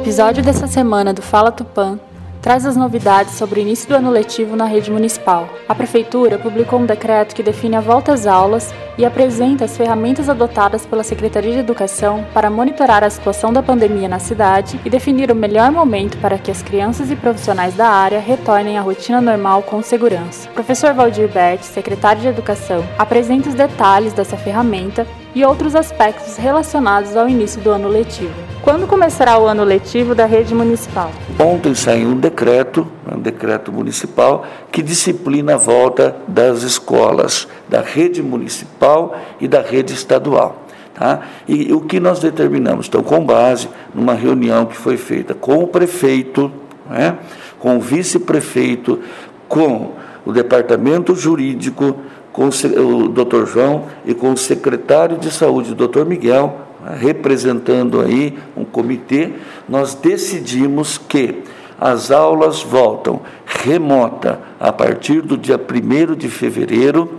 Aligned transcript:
episódio 0.00 0.42
dessa 0.42 0.66
semana 0.66 1.12
do 1.12 1.20
Fala 1.20 1.52
Tupã 1.52 2.00
traz 2.40 2.64
as 2.64 2.74
novidades 2.74 3.34
sobre 3.34 3.60
o 3.60 3.62
início 3.62 3.86
do 3.86 3.94
ano 3.94 4.10
letivo 4.10 4.56
na 4.56 4.64
rede 4.64 4.90
municipal. 4.90 5.46
A 5.68 5.74
Prefeitura 5.74 6.38
publicou 6.38 6.78
um 6.78 6.86
decreto 6.86 7.34
que 7.34 7.42
define 7.42 7.76
a 7.76 7.82
volta 7.82 8.14
às 8.14 8.26
aulas 8.26 8.72
e 8.96 9.04
apresenta 9.04 9.66
as 9.66 9.76
ferramentas 9.76 10.26
adotadas 10.26 10.86
pela 10.86 11.04
Secretaria 11.04 11.52
de 11.52 11.58
Educação 11.58 12.24
para 12.32 12.48
monitorar 12.48 13.04
a 13.04 13.10
situação 13.10 13.52
da 13.52 13.62
pandemia 13.62 14.08
na 14.08 14.18
cidade 14.18 14.80
e 14.86 14.88
definir 14.88 15.30
o 15.30 15.34
melhor 15.34 15.70
momento 15.70 16.16
para 16.16 16.38
que 16.38 16.50
as 16.50 16.62
crianças 16.62 17.10
e 17.10 17.16
profissionais 17.16 17.74
da 17.74 17.88
área 17.88 18.20
retornem 18.20 18.78
à 18.78 18.80
rotina 18.80 19.20
normal 19.20 19.62
com 19.62 19.82
segurança. 19.82 20.48
O 20.48 20.54
professor 20.54 20.94
Valdir 20.94 21.28
Bert, 21.28 21.62
secretário 21.62 22.22
de 22.22 22.28
Educação, 22.28 22.82
apresenta 22.98 23.50
os 23.50 23.54
detalhes 23.54 24.14
dessa 24.14 24.38
ferramenta 24.38 25.06
e 25.34 25.44
outros 25.44 25.74
aspectos 25.74 26.36
relacionados 26.36 27.16
ao 27.16 27.28
início 27.28 27.60
do 27.60 27.70
ano 27.70 27.88
letivo. 27.88 28.34
Quando 28.62 28.86
começará 28.86 29.38
o 29.38 29.46
ano 29.46 29.64
letivo 29.64 30.14
da 30.14 30.26
rede 30.26 30.54
municipal? 30.54 31.10
Ontem 31.38 31.74
saiu 31.74 32.08
um 32.08 32.16
decreto, 32.16 32.86
um 33.10 33.18
decreto 33.18 33.72
municipal, 33.72 34.44
que 34.70 34.82
disciplina 34.82 35.54
a 35.54 35.56
volta 35.56 36.16
das 36.28 36.62
escolas, 36.62 37.48
da 37.68 37.80
rede 37.80 38.22
municipal 38.22 39.16
e 39.40 39.48
da 39.48 39.62
rede 39.62 39.94
estadual. 39.94 40.64
Tá? 40.94 41.20
E 41.48 41.72
o 41.72 41.80
que 41.80 41.98
nós 41.98 42.20
determinamos? 42.20 42.86
Então, 42.86 43.02
com 43.02 43.24
base 43.24 43.68
numa 43.94 44.12
reunião 44.12 44.66
que 44.66 44.76
foi 44.76 44.98
feita 44.98 45.32
com 45.32 45.62
o 45.62 45.66
prefeito, 45.66 46.52
né, 46.88 47.16
com 47.58 47.78
o 47.78 47.80
vice-prefeito, 47.80 49.00
com 49.48 49.92
o 50.26 50.32
departamento 50.32 51.14
jurídico, 51.14 51.96
com 52.32 52.48
o 52.48 53.08
doutor 53.08 53.46
João 53.46 53.86
e 54.04 54.14
com 54.14 54.32
o 54.32 54.36
secretário 54.36 55.18
de 55.18 55.30
saúde, 55.30 55.74
doutor 55.74 56.06
Miguel, 56.06 56.58
né, 56.84 56.96
representando 56.98 58.00
aí 58.00 58.38
um 58.56 58.64
comitê, 58.64 59.30
nós 59.68 59.94
decidimos 59.94 60.96
que 60.96 61.42
as 61.78 62.10
aulas 62.10 62.62
voltam 62.62 63.20
remota 63.46 64.40
a 64.58 64.72
partir 64.72 65.22
do 65.22 65.36
dia 65.36 65.58
1 65.58 66.14
de 66.14 66.28
fevereiro 66.28 67.16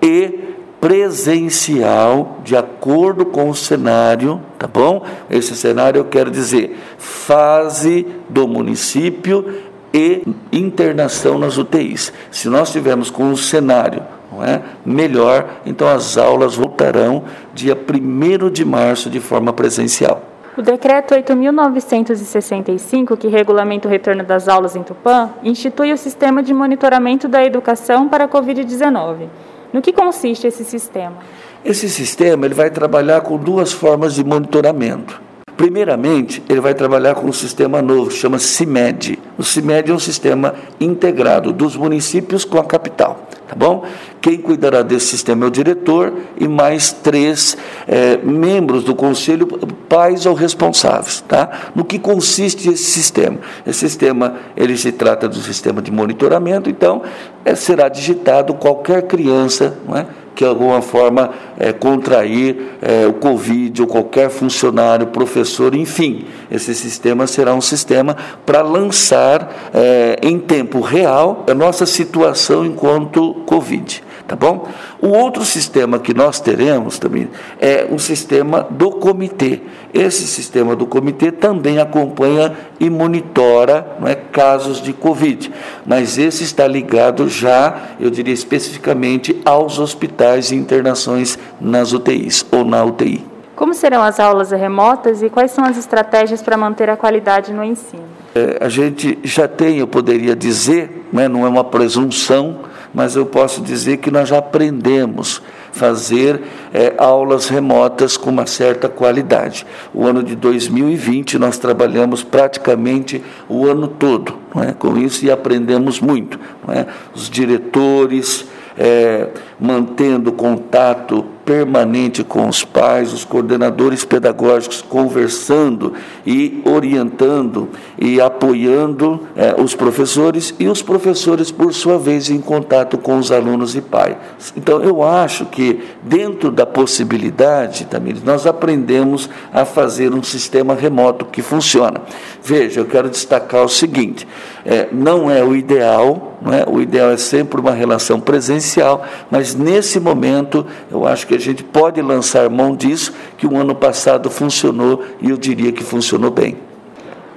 e 0.00 0.54
presencial, 0.80 2.40
de 2.44 2.54
acordo 2.54 3.24
com 3.24 3.48
o 3.48 3.54
cenário, 3.54 4.40
tá 4.58 4.66
bom? 4.66 5.02
Esse 5.30 5.56
cenário 5.56 5.98
eu 5.98 6.04
quero 6.04 6.30
dizer 6.30 6.78
fase 6.98 8.06
do 8.28 8.46
município 8.46 9.62
e 9.94 10.22
internação 10.52 11.38
nas 11.38 11.56
UTIs. 11.56 12.12
Se 12.30 12.48
nós 12.48 12.70
tivermos 12.70 13.10
com 13.10 13.24
um 13.24 13.36
cenário 13.36 14.02
é? 14.42 14.60
melhor, 14.84 15.46
então 15.64 15.88
as 15.88 16.18
aulas 16.18 16.56
voltarão 16.56 17.24
dia 17.52 17.76
1 17.76 18.50
de 18.50 18.64
março 18.64 19.08
de 19.08 19.20
forma 19.20 19.52
presencial. 19.52 20.34
O 20.56 20.62
decreto 20.62 21.14
8.965, 21.14 23.16
que 23.16 23.26
regulamenta 23.26 23.88
o 23.88 23.90
retorno 23.90 24.22
das 24.22 24.46
aulas 24.46 24.76
em 24.76 24.84
Tupã, 24.84 25.30
institui 25.42 25.92
o 25.92 25.98
sistema 25.98 26.44
de 26.44 26.54
monitoramento 26.54 27.26
da 27.26 27.44
educação 27.44 28.08
para 28.08 28.24
a 28.24 28.28
Covid-19. 28.28 29.26
No 29.72 29.82
que 29.82 29.92
consiste 29.92 30.46
esse 30.46 30.64
sistema? 30.64 31.16
Esse 31.64 31.88
sistema 31.88 32.46
ele 32.46 32.54
vai 32.54 32.70
trabalhar 32.70 33.22
com 33.22 33.36
duas 33.36 33.72
formas 33.72 34.14
de 34.14 34.22
monitoramento. 34.22 35.20
Primeiramente, 35.56 36.42
ele 36.48 36.60
vai 36.60 36.74
trabalhar 36.74 37.16
com 37.16 37.26
um 37.26 37.32
sistema 37.32 37.82
novo, 37.82 38.10
chama 38.10 38.38
CIMED. 38.38 39.18
O 39.36 39.42
CIMED 39.42 39.90
é 39.90 39.94
um 39.94 39.98
sistema 39.98 40.54
integrado 40.80 41.52
dos 41.52 41.76
municípios 41.76 42.44
com 42.44 42.58
a 42.58 42.64
capital 42.64 43.26
tá 43.54 43.66
bom? 43.66 43.84
Quem 44.20 44.38
cuidará 44.38 44.82
desse 44.82 45.06
sistema 45.06 45.44
é 45.44 45.48
o 45.48 45.50
diretor 45.50 46.12
e 46.36 46.48
mais 46.48 46.92
três 46.92 47.56
é, 47.86 48.18
membros 48.18 48.82
do 48.82 48.94
conselho, 48.94 49.46
pais 49.88 50.26
ou 50.26 50.34
responsáveis, 50.34 51.22
tá? 51.26 51.70
No 51.74 51.84
que 51.84 51.98
consiste 51.98 52.68
esse 52.68 52.84
sistema? 52.84 53.38
Esse 53.66 53.80
sistema, 53.80 54.36
ele 54.56 54.76
se 54.76 54.92
trata 54.92 55.28
do 55.28 55.36
sistema 55.36 55.80
de 55.80 55.90
monitoramento, 55.90 56.68
então 56.68 57.02
é, 57.44 57.54
será 57.54 57.88
digitado 57.88 58.54
qualquer 58.54 59.02
criança, 59.02 59.78
não 59.86 59.96
é? 59.96 60.06
que 60.34 60.44
de 60.44 60.50
alguma 60.50 60.82
forma 60.82 61.30
é, 61.58 61.72
contrair 61.72 62.76
é, 62.82 63.06
o 63.06 63.14
Covid 63.14 63.82
ou 63.82 63.88
qualquer 63.88 64.28
funcionário, 64.28 65.06
professor, 65.06 65.74
enfim. 65.74 66.24
Esse 66.50 66.74
sistema 66.74 67.26
será 67.26 67.54
um 67.54 67.60
sistema 67.60 68.16
para 68.44 68.60
lançar 68.60 69.70
é, 69.72 70.18
em 70.22 70.38
tempo 70.38 70.80
real 70.80 71.44
a 71.48 71.54
nossa 71.54 71.86
situação 71.86 72.66
enquanto 72.66 73.34
Covid 73.44 74.02
tá 74.26 74.34
bom? 74.34 74.68
O 75.00 75.08
outro 75.08 75.44
sistema 75.44 75.98
que 75.98 76.14
nós 76.14 76.40
teremos 76.40 76.98
também 76.98 77.28
é 77.60 77.86
o 77.90 77.98
sistema 77.98 78.66
do 78.70 78.90
comitê. 78.90 79.60
Esse 79.92 80.26
sistema 80.26 80.74
do 80.74 80.86
comitê 80.86 81.30
também 81.30 81.78
acompanha 81.78 82.56
e 82.80 82.88
monitora 82.88 83.86
não 84.00 84.08
é, 84.08 84.14
casos 84.14 84.80
de 84.80 84.92
Covid, 84.92 85.52
mas 85.86 86.18
esse 86.18 86.42
está 86.42 86.66
ligado 86.66 87.28
já, 87.28 87.90
eu 88.00 88.10
diria 88.10 88.34
especificamente, 88.34 89.40
aos 89.44 89.78
hospitais 89.78 90.50
e 90.50 90.56
internações 90.56 91.38
nas 91.60 91.92
UTIs 91.92 92.44
ou 92.50 92.64
na 92.64 92.82
UTI. 92.82 93.24
Como 93.54 93.72
serão 93.72 94.02
as 94.02 94.18
aulas 94.18 94.50
remotas 94.50 95.22
e 95.22 95.30
quais 95.30 95.52
são 95.52 95.64
as 95.64 95.76
estratégias 95.76 96.42
para 96.42 96.56
manter 96.56 96.90
a 96.90 96.96
qualidade 96.96 97.52
no 97.52 97.62
ensino? 97.62 98.02
É, 98.34 98.58
a 98.60 98.68
gente 98.68 99.16
já 99.22 99.46
tem, 99.46 99.78
eu 99.78 99.86
poderia 99.86 100.34
dizer, 100.34 101.06
né, 101.12 101.28
não 101.28 101.46
é 101.46 101.48
uma 101.48 101.62
presunção, 101.62 102.56
mas 102.94 103.16
eu 103.16 103.26
posso 103.26 103.60
dizer 103.60 103.96
que 103.96 104.10
nós 104.10 104.28
já 104.28 104.38
aprendemos 104.38 105.42
fazer 105.72 106.40
é, 106.72 106.94
aulas 106.96 107.48
remotas 107.48 108.16
com 108.16 108.30
uma 108.30 108.46
certa 108.46 108.88
qualidade. 108.88 109.66
O 109.92 110.06
ano 110.06 110.22
de 110.22 110.36
2020 110.36 111.36
nós 111.36 111.58
trabalhamos 111.58 112.22
praticamente 112.22 113.22
o 113.48 113.66
ano 113.66 113.88
todo 113.88 114.38
é, 114.56 114.72
com 114.72 114.96
isso 114.96 115.24
e 115.26 115.30
aprendemos 115.30 116.00
muito. 116.00 116.38
É? 116.68 116.86
Os 117.12 117.28
diretores 117.28 118.46
é, 118.78 119.28
mantendo 119.58 120.30
contato 120.30 121.26
permanente 121.44 122.24
com 122.24 122.48
os 122.48 122.64
pais, 122.64 123.12
os 123.12 123.24
coordenadores 123.24 124.04
pedagógicos 124.04 124.82
conversando 124.82 125.92
e 126.26 126.62
orientando 126.64 127.68
e 127.98 128.20
apoiando 128.20 129.20
é, 129.36 129.54
os 129.60 129.74
professores 129.74 130.54
e 130.58 130.66
os 130.66 130.82
professores, 130.82 131.50
por 131.50 131.72
sua 131.74 131.98
vez, 131.98 132.30
em 132.30 132.40
contato 132.40 132.96
com 132.98 133.18
os 133.18 133.30
alunos 133.30 133.76
e 133.76 133.80
pais. 133.80 134.16
Então, 134.56 134.82
eu 134.82 135.02
acho 135.02 135.46
que, 135.46 135.82
dentro 136.02 136.50
da 136.50 136.64
possibilidade, 136.64 137.84
também, 137.86 138.14
nós 138.24 138.46
aprendemos 138.46 139.28
a 139.52 139.64
fazer 139.64 140.12
um 140.14 140.22
sistema 140.22 140.74
remoto 140.74 141.24
que 141.24 141.42
funciona. 141.42 142.00
Veja, 142.42 142.80
eu 142.80 142.86
quero 142.86 143.08
destacar 143.08 143.64
o 143.64 143.68
seguinte: 143.68 144.26
é, 144.64 144.88
não 144.92 145.30
é 145.30 145.42
o 145.44 145.54
ideal, 145.54 146.38
não 146.40 146.52
é? 146.52 146.64
o 146.66 146.80
ideal 146.80 147.10
é 147.10 147.16
sempre 147.16 147.60
uma 147.60 147.72
relação 147.72 148.20
presencial, 148.20 149.04
mas 149.30 149.54
nesse 149.54 150.00
momento 150.00 150.66
eu 150.90 151.06
acho 151.06 151.26
que 151.26 151.33
que 151.34 151.36
a 151.36 151.40
gente 151.40 151.64
pode 151.64 152.00
lançar 152.00 152.48
mão 152.48 152.76
disso, 152.76 153.12
que 153.36 153.46
o 153.46 153.56
ano 153.56 153.74
passado 153.74 154.30
funcionou 154.30 155.02
e 155.20 155.30
eu 155.30 155.36
diria 155.36 155.72
que 155.72 155.82
funcionou 155.82 156.30
bem. 156.30 156.56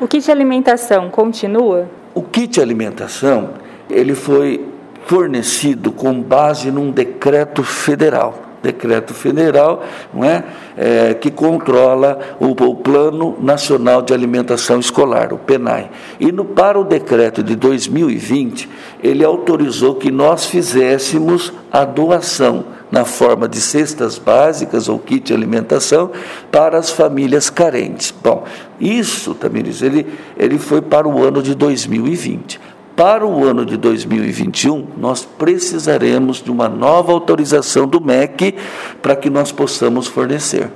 O 0.00 0.08
kit 0.08 0.30
alimentação 0.30 1.10
continua? 1.10 1.88
O 2.14 2.22
kit 2.22 2.60
alimentação, 2.60 3.50
ele 3.90 4.14
foi 4.14 4.64
fornecido 5.04 5.92
com 5.92 6.22
base 6.22 6.70
num 6.70 6.90
decreto 6.90 7.62
federal 7.62 8.38
decreto 8.62 9.12
federal 9.12 9.82
não 10.14 10.24
é? 10.24 10.44
é 10.76 11.14
que 11.14 11.32
controla 11.32 12.16
o, 12.38 12.50
o, 12.50 12.76
Plano 12.76 13.36
Nacional 13.40 14.02
de 14.02 14.14
Alimentação 14.14 14.78
Escolar, 14.78 15.32
o 15.32 15.38
PENAI. 15.38 15.90
E 16.20 16.30
no, 16.30 16.44
para 16.44 16.78
o 16.78 16.84
decreto 16.84 17.42
de 17.42 17.56
2020, 17.56 18.68
ele 19.02 19.24
autorizou 19.24 19.96
que 19.96 20.12
nós 20.12 20.46
fizéssemos 20.46 21.52
a 21.72 21.84
doação 21.84 22.64
na 22.92 23.06
forma 23.06 23.48
de 23.48 23.58
cestas 23.58 24.18
básicas 24.18 24.86
ou 24.86 24.98
kit 24.98 25.28
de 25.28 25.32
alimentação 25.32 26.10
para 26.50 26.76
as 26.76 26.90
famílias 26.90 27.48
carentes. 27.48 28.14
Bom, 28.22 28.44
isso, 28.78 29.34
Tamires, 29.34 29.80
ele, 29.80 30.06
ele 30.36 30.58
foi 30.58 30.82
para 30.82 31.08
o 31.08 31.24
ano 31.24 31.42
de 31.42 31.54
2020. 31.54 32.60
Para 32.94 33.26
o 33.26 33.44
ano 33.44 33.64
de 33.64 33.78
2021, 33.78 34.86
nós 34.98 35.24
precisaremos 35.24 36.42
de 36.42 36.50
uma 36.50 36.68
nova 36.68 37.10
autorização 37.10 37.88
do 37.88 37.98
MEC 37.98 38.56
para 39.00 39.16
que 39.16 39.30
nós 39.30 39.50
possamos 39.50 40.06
fornecer. 40.06 40.70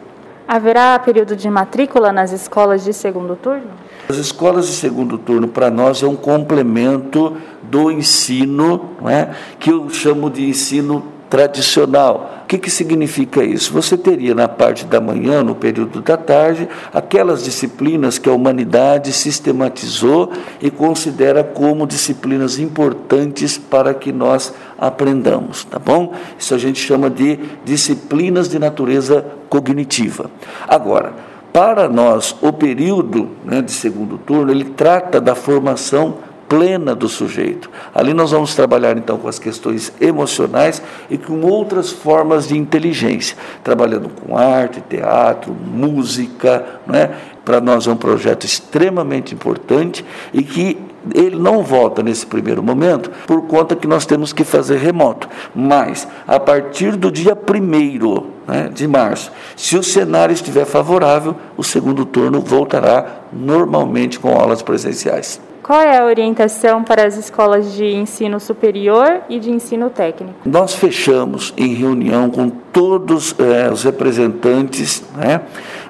Haverá 0.49 0.99
período 0.99 1.37
de 1.37 1.51
matrícula 1.51 2.13
nas 2.13 2.33
escolas 2.33 2.83
de 2.83 2.95
segundo 2.95 3.37
turno? 3.37 3.67
As 4.09 4.17
escolas 4.17 4.67
de 4.67 4.73
segundo 4.73 5.19
turno, 5.19 5.49
para 5.49 5.69
nós, 5.69 6.03
é 6.03 6.07
um 6.07 6.17
complemento 6.17 7.37
do 7.65 7.91
ensino, 7.91 8.93
não 9.03 9.11
é? 9.11 9.33
que 9.59 9.71
eu 9.71 9.91
chamo 9.91 10.31
de 10.31 10.49
ensino 10.49 11.16
tradicional. 11.28 12.43
O 12.44 12.46
que, 12.46 12.58
que 12.58 12.70
significa 12.70 13.43
isso? 13.43 13.73
Você 13.73 13.96
teria 13.96 14.34
na 14.34 14.46
parte 14.46 14.84
da 14.84 15.00
manhã, 15.00 15.43
no 15.43 15.55
período 15.55 16.00
da 16.00 16.17
tarde, 16.17 16.69
aquelas 16.93 17.43
disciplinas 17.44 18.19
que 18.19 18.28
a 18.28 18.32
humanidade 18.32 19.12
sistematizou 19.12 20.31
e 20.61 20.70
considera 20.70 21.43
como 21.43 21.87
disciplinas 21.87 22.58
importantes 22.58 23.58
para 23.58 23.93
que 23.93 24.12
nós 24.12 24.55
aprendamos, 24.78 25.64
tá 25.64 25.78
bom? 25.78 26.14
Isso 26.38 26.55
a 26.55 26.58
gente 26.58 26.78
chama 26.81 27.11
de 27.11 27.38
disciplinas 27.64 28.49
de 28.49 28.58
natureza 28.58 29.25
cognitiva. 29.49 30.31
Agora, 30.69 31.12
Para 31.56 31.88
nós, 31.88 32.37
o 32.43 32.52
período 32.52 33.31
né, 33.43 33.62
de 33.62 33.72
segundo 33.72 34.19
turno, 34.19 34.52
ele 34.52 34.67
trata 34.67 35.19
da 35.19 35.34
formação 35.34 36.19
plena 36.48 36.94
do 36.94 37.08
sujeito. 37.08 37.70
Ali 37.94 38.14
nós 38.14 38.31
vamos 38.31 38.54
trabalhar 38.54 38.96
então 38.96 39.19
com 39.19 39.28
as 39.28 39.38
questões 39.38 39.93
emocionais 40.00 40.82
e 41.10 41.19
com 41.19 41.40
outras 41.43 41.90
formas 41.90 42.48
de 42.48 42.56
inteligência, 42.56 43.37
trabalhando 43.62 44.08
com 44.08 44.37
arte, 44.37 44.82
teatro, 44.88 45.52
música, 45.52 46.81
é? 46.93 47.10
Para 47.44 47.60
nós 47.60 47.87
é 47.87 47.90
um 47.93 47.96
projeto 47.96 48.44
extremamente 48.44 49.32
importante 49.32 50.04
e 50.32 50.43
que 50.43 50.76
ele 51.14 51.37
não 51.37 51.62
volta 51.62 52.02
nesse 52.02 52.26
primeiro 52.26 52.62
momento 52.62 53.10
por 53.26 53.43
conta 53.43 53.76
que 53.76 53.87
nós 53.87 54.04
temos 54.04 54.32
que 54.32 54.43
fazer 54.43 54.78
remoto. 54.78 55.28
Mas 55.54 56.08
a 56.26 56.40
partir 56.40 56.96
do 56.96 57.10
dia 57.10 57.37
primeiro 57.37 58.32
né, 58.46 58.69
de 58.72 58.88
março, 58.88 59.31
se 59.56 59.76
o 59.76 59.82
cenário 59.82 60.32
estiver 60.32 60.64
favorável, 60.64 61.37
o 61.56 61.62
segundo 61.62 62.04
turno 62.04 62.40
voltará 62.40 63.20
normalmente 63.32 64.19
com 64.19 64.37
aulas 64.37 64.62
presenciais. 64.62 65.40
Qual 65.67 65.81
é 65.81 65.99
a 65.99 66.05
orientação 66.05 66.85
para 66.85 67.05
as 67.05 67.17
escolas 67.17 67.73
de 67.73 67.87
ensino 67.87 68.39
superior 68.39 69.23
e 69.29 69.41
de 69.41 69.51
ensino 69.51 69.91
técnico? 69.91 70.39
Nós 70.45 70.77
fechamos 70.77 71.53
em 71.57 71.75
reunião 71.75 72.31
com 72.31 72.49
todos 72.49 73.35
é, 73.37 73.69
os 73.69 73.83
representantes 73.83 75.03
né, 75.17 75.41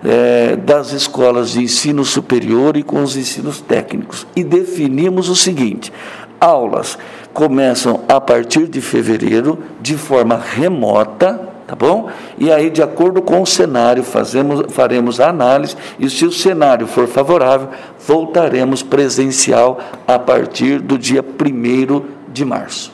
é, 0.03 0.57
das 0.57 0.93
escolas 0.93 1.51
de 1.51 1.63
ensino 1.63 2.07
superior 2.07 2.75
e 2.79 2.83
com 2.83 3.03
os 3.03 3.19
ensinos 3.19 3.61
técnicos 3.61 4.27
e 4.35 4.43
definimos 4.43 5.29
o 5.29 5.37
seguinte: 5.37 5.93
aulas 6.41 6.99
começam 7.35 8.01
a 8.09 8.19
partir 8.19 8.69
de 8.69 8.81
fevereiro 8.81 9.59
de 9.83 9.99
forma 9.99 10.39
remota 10.43 11.56
tá 11.67 11.75
bom? 11.75 12.09
E 12.39 12.51
aí, 12.51 12.71
de 12.71 12.83
acordo 12.83 13.21
com 13.21 13.43
o 13.43 13.47
cenário, 13.47 14.03
fazemos, 14.03 14.73
faremos 14.73 15.21
a 15.21 15.29
análise 15.29 15.77
e 15.99 16.09
se 16.09 16.25
o 16.25 16.33
cenário 16.33 16.87
for 16.87 17.07
favorável, 17.07 17.69
voltaremos 18.07 18.83
presencial 18.83 19.79
a 20.07 20.19
partir 20.19 20.81
do 20.81 20.99
dia 20.99 21.23
1 21.23 22.33
de 22.33 22.45
março. 22.45 22.93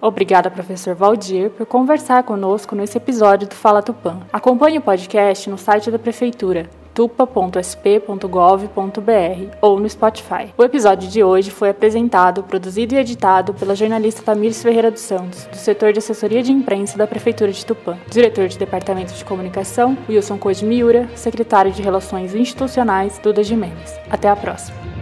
Obrigada, 0.00 0.50
professor 0.50 0.94
Valdir, 0.94 1.50
por 1.50 1.66
conversar 1.66 2.22
conosco 2.22 2.76
nesse 2.76 2.96
episódio 2.96 3.48
do 3.48 3.54
Fala 3.54 3.82
Tupã. 3.82 4.18
Acompanhe 4.32 4.78
o 4.78 4.82
podcast 4.82 5.50
no 5.50 5.58
site 5.58 5.90
da 5.90 5.98
Prefeitura 5.98 6.70
tupa.sp.gov.br 6.98 8.26
ou 9.60 9.78
no 9.78 9.88
Spotify. 9.88 10.52
O 10.58 10.64
episódio 10.64 11.08
de 11.08 11.22
hoje 11.22 11.48
foi 11.48 11.70
apresentado, 11.70 12.42
produzido 12.42 12.96
e 12.96 12.98
editado 12.98 13.54
pela 13.54 13.76
jornalista 13.76 14.20
Tamires 14.20 14.60
Ferreira 14.60 14.90
dos 14.90 15.02
Santos, 15.02 15.46
do 15.46 15.54
setor 15.54 15.92
de 15.92 16.00
assessoria 16.00 16.42
de 16.42 16.50
imprensa 16.50 16.98
da 16.98 17.06
Prefeitura 17.06 17.52
de 17.52 17.64
Tupã, 17.64 17.96
diretor 18.10 18.48
de 18.48 18.58
Departamento 18.58 19.14
de 19.14 19.24
Comunicação, 19.24 19.96
Wilson 20.08 20.38
Coide 20.38 20.64
Miura, 20.64 21.08
secretário 21.14 21.70
de 21.70 21.82
Relações 21.82 22.34
Institucionais, 22.34 23.20
Duda 23.22 23.44
Jimenez. 23.44 23.96
Até 24.10 24.28
a 24.28 24.34
próxima! 24.34 24.97